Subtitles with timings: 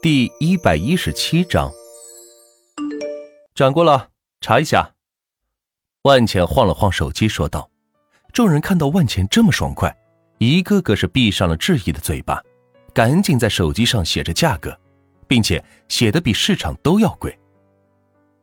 [0.00, 1.72] 第一百一十七章，
[3.52, 4.94] 转过了，查一下。
[6.02, 7.68] 万钱晃了晃手机，说道
[8.32, 9.92] ：“众人看到万钱这么爽快，
[10.38, 12.40] 一个个是闭上了质疑的嘴巴，
[12.94, 14.78] 赶紧在手机上写着价格，
[15.26, 17.36] 并且写的比市场都要贵。”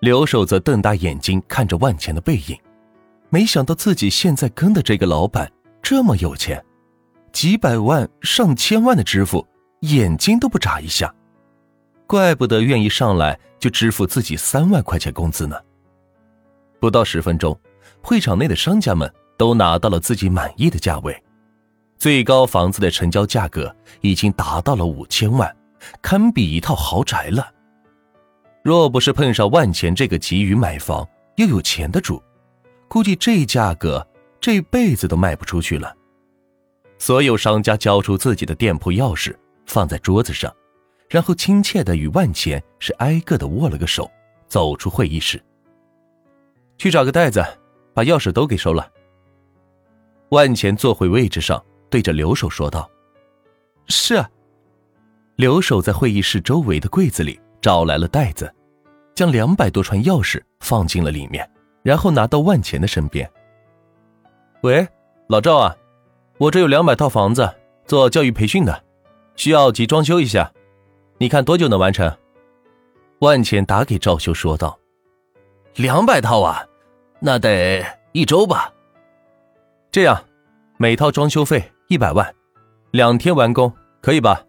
[0.00, 2.60] 刘守则瞪大眼睛看着万钱的背影，
[3.30, 6.62] 没想到自己现在跟的这个老板这么有钱，
[7.32, 9.46] 几百万、上千万的支付，
[9.80, 11.10] 眼睛都不眨一下。
[12.08, 15.54] 怪不得愿意上来就支付自己三万块钱工资呢。
[16.80, 17.56] 不到十分钟，
[18.02, 21.22] 会场内的商家们都拿到了自己满意的价位，
[21.98, 25.54] 最高房子的成交价格已经达到了五千万，
[26.00, 27.46] 堪比一套豪宅了。
[28.64, 32.22] 若不是碰上万钱这个急于买房又有钱的主，
[32.88, 34.06] 估计这价格
[34.40, 35.94] 这辈子都卖不出去了。
[36.98, 40.50] 所有商家交出自己的店铺钥匙，放在桌子上。
[41.08, 44.10] 然后亲切的与万钱是挨个的握了个手，
[44.46, 45.42] 走出会议室，
[46.76, 47.44] 去找个袋子，
[47.94, 48.90] 把钥匙都给收了。
[50.30, 52.88] 万钱坐回位置上，对着刘守说道
[53.88, 54.28] ：“是。”啊。”
[55.36, 58.52] 刘守在会议室周围的柜子里找来了袋子，
[59.14, 61.48] 将两百多串钥匙放进了里面，
[61.82, 63.30] 然后拿到万钱的身边。
[64.62, 64.86] 喂，
[65.28, 65.74] 老赵啊，
[66.38, 67.48] 我这有两百套房子
[67.86, 68.84] 做教育培训的，
[69.36, 70.52] 需要急装修一下。
[71.20, 72.16] 你看多久能完成？
[73.18, 74.78] 万钱打给赵修说道
[75.74, 76.64] ：“两百套啊，
[77.18, 78.72] 那得一周吧。
[79.90, 80.24] 这样，
[80.76, 82.32] 每套装修费一百万，
[82.92, 84.44] 两天完工，可以吧？”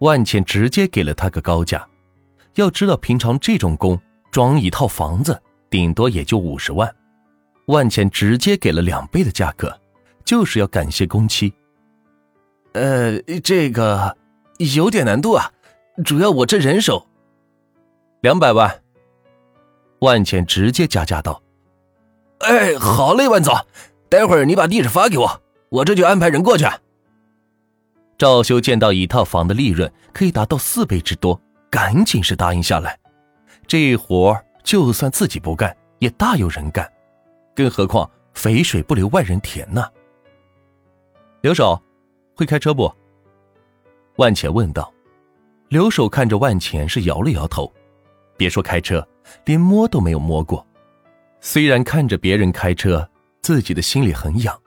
[0.00, 1.86] 万钱直接给了他个高价。
[2.54, 5.38] 要知道，平常这种工装一套房子，
[5.68, 6.90] 顶多也就五十万。
[7.66, 9.78] 万钱直接给了两倍的价格，
[10.24, 11.52] 就是要感谢工期。
[12.72, 14.16] 呃，这个
[14.74, 15.52] 有点难度啊。
[16.04, 17.06] 主要我这人手，
[18.20, 18.82] 两百万。
[20.00, 21.42] 万钱直接加价道
[22.38, 23.52] ：“哎，好嘞，万总，
[24.08, 26.64] 待会儿你把地址发给我，我这就安排人过去。”
[28.16, 32.96] 赵修见到一套房的利润可以达到四倍之多，赶紧是答应下来。
[33.66, 36.88] 这活就算自己不干，也大有人干，
[37.56, 39.84] 更何况肥水不流外人田呢？
[41.40, 41.80] 刘守，
[42.36, 42.92] 会开车不？
[44.16, 44.92] 万钱问道。
[45.68, 47.72] 留守看着万钱，是摇了摇头。
[48.36, 49.06] 别说开车，
[49.44, 50.66] 连摸都没有摸过。
[51.40, 53.08] 虽然看着别人开车，
[53.42, 54.58] 自己的心里很痒，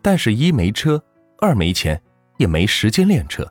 [0.00, 1.02] 但是一没车，
[1.38, 2.00] 二没钱，
[2.36, 3.50] 也没时间练车，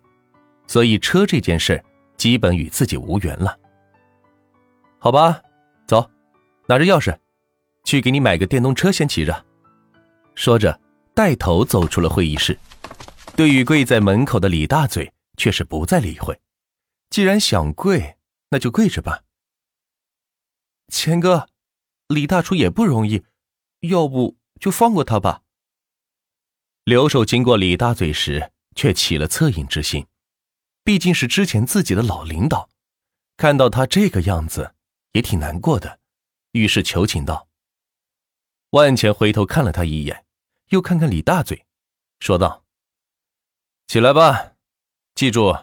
[0.65, 1.83] 所以车这件事
[2.17, 3.57] 基本与自己无缘了。
[4.99, 5.41] 好吧，
[5.87, 6.09] 走，
[6.67, 7.15] 拿着钥匙，
[7.83, 9.45] 去给你买个电动车先骑着。
[10.35, 10.79] 说着，
[11.13, 12.57] 带头走出了会议室。
[13.35, 16.35] 对于跪在门口的李大嘴，却是不再理会。
[17.09, 18.17] 既然想跪，
[18.49, 19.23] 那就跪着吧。
[20.89, 21.49] 钱哥，
[22.07, 23.25] 李大厨也不容易，
[23.81, 25.43] 要不就放过他吧。
[26.83, 30.07] 刘守经过李大嘴时，却起了恻隐之心，
[30.83, 32.69] 毕竟是之前自己的老领导，
[33.35, 34.75] 看到他这个样子，
[35.11, 35.99] 也挺难过的，
[36.51, 37.49] 于是求情道。
[38.69, 40.25] 万钱回头看了他一眼，
[40.69, 41.65] 又看看李大嘴，
[42.19, 42.63] 说道
[43.87, 44.53] ：“起来吧，
[45.15, 45.57] 记住。”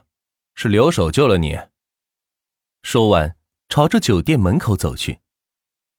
[0.54, 1.58] 是留守救了你。
[2.82, 3.36] 说完，
[3.68, 5.20] 朝着酒店门口走去。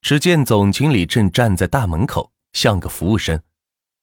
[0.02, 3.42] 只见总经理正站在大门口，像个服务生，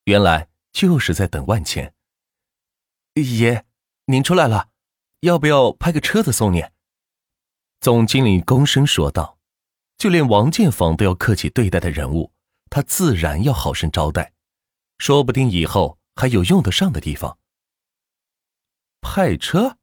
[0.05, 1.95] 原来就是在等万钱。
[3.15, 3.65] 爷，
[4.07, 4.71] 您出来了，
[5.21, 6.65] 要不要派个车子送你？
[7.81, 9.39] 总经理躬身说道。
[9.97, 12.33] 就连王建房都要客气对待的人物，
[12.69, 14.33] 他自然要好生招待，
[14.99, 17.39] 说不定以后还有用得上的地方。
[19.01, 19.79] 派车。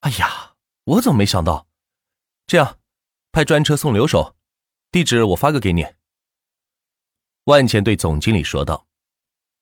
[0.00, 0.54] 哎呀，
[0.84, 1.66] 我怎么没想到？
[2.46, 2.78] 这样，
[3.32, 4.36] 派专车送留守，
[4.90, 5.86] 地址我发个给你。
[7.44, 8.86] 万钱对总经理说道。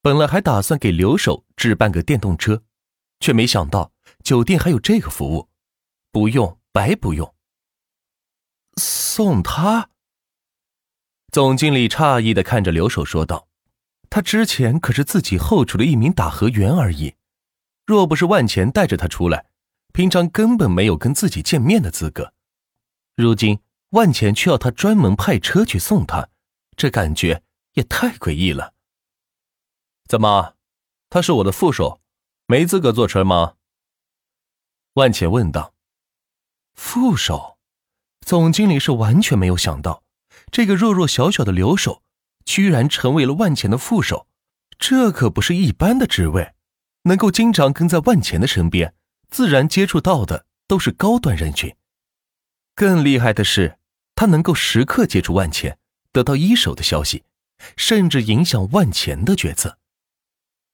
[0.02, 2.62] 本来还打算给留守置办个电动车，
[3.18, 3.90] 却没想到
[4.22, 5.48] 酒店还有这个服务，
[6.12, 7.34] 不用白不用。
[8.76, 9.90] 送他？
[11.32, 13.48] 总经理诧异的看着留守说道
[14.08, 17.16] ：“他之前可是自己后厨的一名打荷员而已，
[17.84, 19.46] 若不是万钱带着他出来。”
[19.96, 22.34] 平常根本没有跟自己见面的资格，
[23.14, 23.60] 如今
[23.92, 26.28] 万钱却要他专门派车去送他，
[26.76, 28.74] 这感觉也太诡异了。
[30.06, 30.52] 怎么，
[31.08, 32.02] 他是我的副手，
[32.46, 33.54] 没资格坐车吗？
[34.96, 35.72] 万钱问道。
[36.74, 37.56] 副手，
[38.20, 40.02] 总经理是完全没有想到，
[40.52, 42.02] 这个弱弱小小的留守，
[42.44, 44.28] 居然成为了万钱的副手，
[44.78, 46.52] 这可不是一般的职位，
[47.04, 48.92] 能够经常跟在万钱的身边。
[49.30, 51.74] 自然接触到的都是高端人群。
[52.74, 53.78] 更厉害的是，
[54.14, 55.78] 他能够时刻接触万钱，
[56.12, 57.24] 得到一手的消息，
[57.76, 59.78] 甚至影响万钱的决策。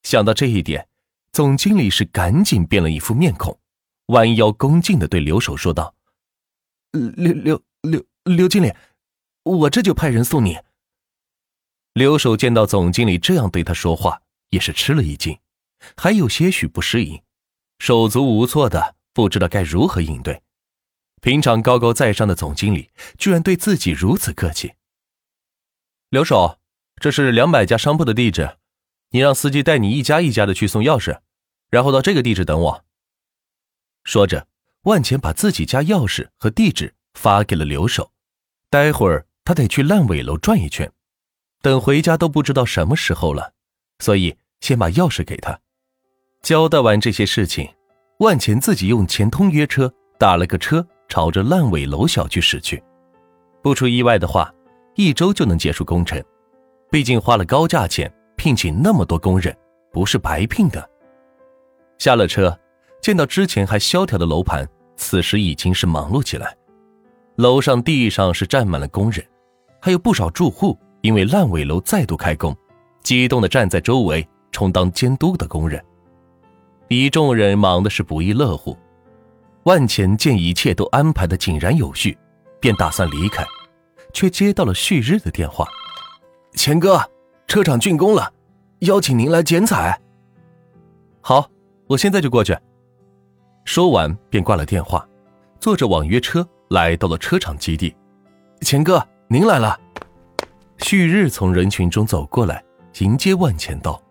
[0.02, 0.88] 想到这一点，
[1.32, 3.58] 总经理是赶紧变了一副面孔，
[4.06, 5.94] 弯腰恭敬的对刘守说道
[6.90, 8.74] ：“刘刘刘刘经理，
[9.44, 10.58] 我这就派人送你。”
[11.94, 15.38] 刘守见到总经理这样对他说话，也是吃了一惊，
[15.96, 17.22] 还有些许不适应，
[17.78, 20.42] 手足无措的不知道该如何应对。
[21.20, 24.74] 平常高高在上的总经理，居然对自己如此客气。
[26.10, 26.58] 刘守，
[26.96, 28.58] 这是两百家商铺的地址，
[29.10, 31.20] 你让司机带你一家一家的去送钥匙，
[31.70, 32.84] 然后到这个地址等我。
[34.04, 34.48] 说着，
[34.82, 38.12] 万钱把自己家钥匙和地址发给了刘守，
[38.68, 40.92] 待会儿他得去烂尾楼转一圈，
[41.60, 43.54] 等回家都不知道什么时候了，
[44.00, 45.60] 所以先把钥匙给他。
[46.42, 47.68] 交代完这些事情，
[48.18, 50.86] 万钱自己用钱通约车打了个车。
[51.08, 52.82] 朝着烂尾楼小区驶去，
[53.60, 54.50] 不出意外的话，
[54.94, 56.24] 一周就能结束工程。
[56.90, 59.54] 毕竟花了高价钱聘请那么多工人，
[59.92, 60.88] 不是白聘的。
[61.98, 62.58] 下了车，
[63.02, 64.66] 见到之前还萧条的楼盘，
[64.96, 66.56] 此时已经是忙碌起来。
[67.36, 69.22] 楼上、地上是站满了工人，
[69.82, 72.56] 还有不少住户因为烂尾楼再度开工，
[73.02, 75.78] 激动地站在周围充当监督的工人。
[76.92, 78.76] 一众人忙的是不亦乐乎。
[79.64, 82.16] 万钱见一切都安排的井然有序，
[82.60, 83.44] 便打算离开，
[84.12, 85.66] 却接到了旭日的电话
[86.54, 87.00] ：“钱哥，
[87.46, 88.32] 车厂竣工了，
[88.80, 90.00] 邀请您来剪彩。
[91.22, 91.48] ”“好，
[91.86, 92.56] 我现在就过去。”
[93.64, 95.06] 说完便挂了电话，
[95.60, 97.94] 坐着网约车来到了车厂基地。
[98.62, 99.78] “钱哥，您来了。”
[100.78, 102.60] 旭日从人群中走过来
[102.98, 104.02] 迎接万钱道：“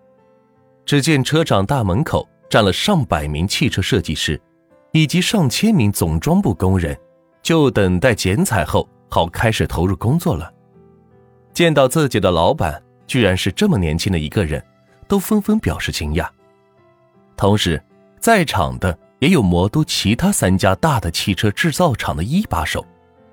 [0.85, 4.39] 只见车厂大门口占了上百名汽车设计师。”
[4.93, 6.99] 以及上千名总装部工人，
[7.41, 10.53] 就等待剪彩后好开始投入工作了。
[11.53, 14.61] 见到自己的老板居然是这么年轻的一个人，
[15.07, 16.27] 都纷纷表示惊讶。
[17.37, 17.81] 同时，
[18.19, 22.85] 在场的也有魔都其他三家大的汽车制造厂的一把手，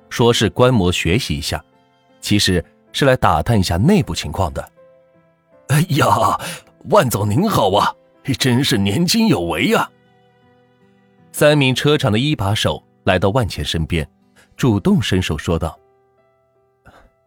[0.09, 1.61] 说是观摩学习一下，
[2.20, 4.70] 其实是来打探一下内部情况的。
[5.70, 6.38] 哎呀，
[6.91, 7.93] 万总您好啊，
[8.35, 9.91] 真是年轻有为呀！
[11.33, 14.09] 三名车厂的一把手来到万钱身边，
[14.57, 15.79] 主动伸手说道：“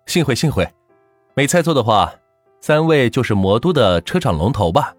[0.06, 0.68] 幸会幸会，
[1.34, 2.14] 没猜错的话，
[2.60, 4.94] 三位就是魔都的车厂龙头吧？”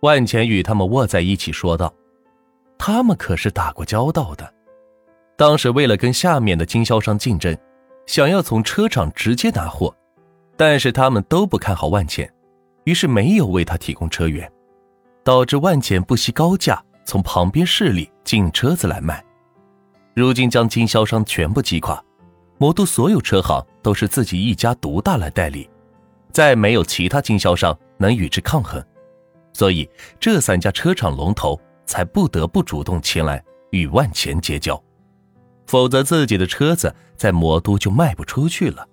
[0.00, 1.92] 万钱与他们握在一起说道
[2.76, 4.52] ：“他们可是打过交道的，
[5.36, 7.56] 当时为了跟下面的经销商竞争，
[8.06, 9.94] 想要从车厂直接拿货，
[10.56, 12.30] 但是他们都不看好万钱，
[12.84, 14.50] 于是没有为他提供车源，
[15.26, 19.24] 导致万钱不惜高价。”从旁边势力进车子来卖，
[20.12, 22.02] 如今将经销商全部击垮，
[22.58, 25.70] 魔都所有车行都是自己一家独大来代理，
[26.32, 28.84] 再没有其他经销商能与之抗衡，
[29.52, 29.88] 所以
[30.18, 33.40] 这三家车厂龙头才不得不主动前来
[33.70, 34.82] 与万钱结交，
[35.68, 38.84] 否则自己的车子在魔都就卖不出去了。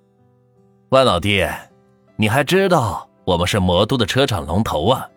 [0.89, 1.43] 万老弟，
[2.15, 5.09] 你还知道我们是魔都的车厂龙头啊？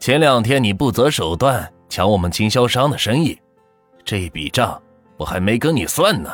[0.00, 1.70] 前两天你不择手段。
[1.90, 3.36] 抢我们经销商的生意，
[4.04, 4.80] 这笔账
[5.16, 6.30] 我还没跟你算呢。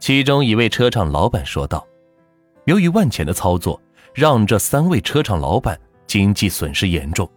[0.00, 1.86] 其中一位车厂老板说道
[2.66, 3.80] ：“由于万钱的操作，
[4.12, 5.78] 让这三位车厂老板
[6.08, 7.30] 经济损失严重，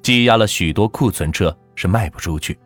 [0.00, 2.58] 积压了许多库存车是卖不出去。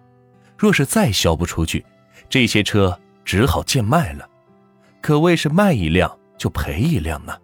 [0.56, 1.84] 若是再销不出去，
[2.28, 4.24] 这些车只好贱卖了，
[5.00, 7.36] 可谓是卖一辆就赔一辆呢。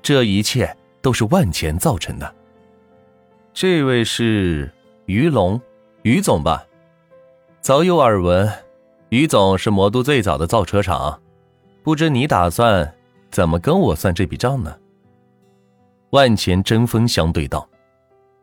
[0.00, 0.72] 这一切
[1.02, 2.35] 都是万钱造成的。
[3.56, 4.70] 这位是。”
[5.06, 5.58] 于龙，
[6.02, 6.66] 于总吧，
[7.62, 8.46] 早有耳闻。
[9.08, 11.18] 于总是魔都最早的造车厂，
[11.82, 12.94] 不知你打算
[13.30, 14.76] 怎么跟我算这笔账呢？
[16.10, 17.66] 万钱针锋相对道。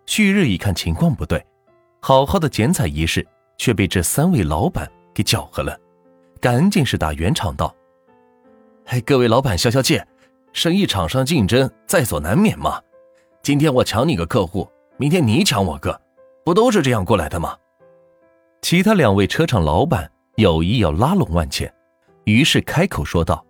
[0.07, 1.45] 旭日一看情况不对，
[1.99, 3.23] 好好的剪彩仪式
[3.57, 5.79] 却被这三位老板给搅和了，
[6.41, 7.75] 赶紧是打圆场道
[8.87, 10.01] ：“哎，各位老板消消气，
[10.53, 12.81] 生意场上竞争在所难免嘛。
[13.43, 14.67] 今天我抢你个客户，
[15.03, 16.01] 明天你抢我个。”
[16.45, 17.57] 不都是这样过来的吗？
[18.61, 21.73] 其他两位车厂老板有意要拉拢万茜，
[22.23, 23.45] 于是开口说道：“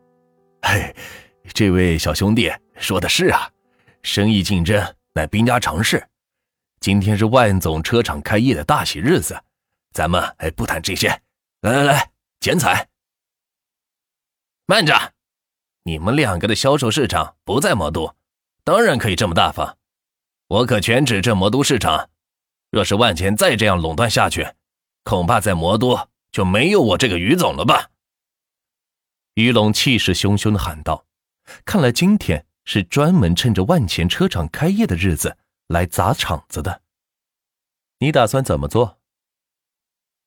[0.63, 0.95] 嘿，
[1.53, 3.47] 这位小兄弟说的是啊，
[4.01, 4.83] 生意竞争
[5.13, 6.03] 乃兵家常事。
[6.79, 9.39] 今天是万总车厂开业的大喜日子，
[9.91, 11.09] 咱们哎不谈这些，
[11.61, 12.87] 来来来，剪彩。
[14.65, 14.95] 慢着，
[15.83, 18.11] 你们两个的销售市场不在魔都，
[18.63, 19.77] 当然可以这么大方，
[20.53, 22.09] 我可全指这魔都市场。”
[22.69, 24.53] 若是万钱再这样垄断下去，
[25.03, 27.89] 恐怕在魔都就没有我这个于总了吧？
[29.33, 31.05] 于龙气势汹汹的喊道
[31.65, 36.81] ：“看来今天是专门趁着万钱车厂开业的日子来砸场子的。
[37.99, 38.99] 你打算怎么做？”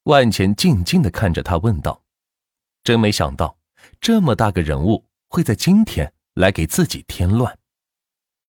[0.03, 2.03] 万钱静静的看着他问道
[2.83, 3.57] ：“真没想到，
[4.01, 7.57] 这么大个人物会在今天来给自己添乱。”